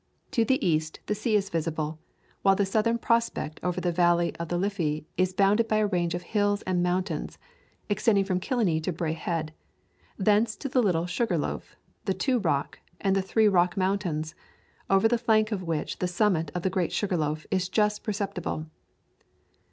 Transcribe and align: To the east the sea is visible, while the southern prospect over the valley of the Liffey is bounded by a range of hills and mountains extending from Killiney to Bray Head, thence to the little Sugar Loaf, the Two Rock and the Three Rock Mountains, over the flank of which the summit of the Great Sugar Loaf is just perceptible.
To 0.31 0.43
the 0.43 0.57
east 0.67 0.99
the 1.05 1.13
sea 1.13 1.35
is 1.35 1.51
visible, 1.51 1.99
while 2.41 2.55
the 2.55 2.65
southern 2.65 2.97
prospect 2.97 3.59
over 3.61 3.79
the 3.79 3.91
valley 3.91 4.35
of 4.37 4.47
the 4.47 4.57
Liffey 4.57 5.05
is 5.15 5.31
bounded 5.31 5.67
by 5.67 5.75
a 5.77 5.85
range 5.85 6.15
of 6.15 6.23
hills 6.23 6.63
and 6.63 6.81
mountains 6.81 7.37
extending 7.87 8.25
from 8.25 8.39
Killiney 8.39 8.81
to 8.81 8.91
Bray 8.91 9.13
Head, 9.13 9.53
thence 10.17 10.55
to 10.55 10.67
the 10.69 10.81
little 10.81 11.05
Sugar 11.05 11.37
Loaf, 11.37 11.75
the 12.05 12.15
Two 12.15 12.39
Rock 12.39 12.79
and 12.99 13.15
the 13.15 13.21
Three 13.21 13.47
Rock 13.47 13.77
Mountains, 13.77 14.33
over 14.89 15.07
the 15.07 15.19
flank 15.19 15.51
of 15.51 15.61
which 15.61 15.99
the 15.99 16.07
summit 16.07 16.49
of 16.55 16.63
the 16.63 16.71
Great 16.71 16.91
Sugar 16.91 17.15
Loaf 17.17 17.45
is 17.51 17.69
just 17.69 18.01
perceptible. 18.01 18.65